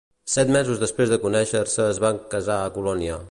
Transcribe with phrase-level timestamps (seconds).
[0.35, 3.19] Set mesos després de conèixer-se, es van casar a Colònia.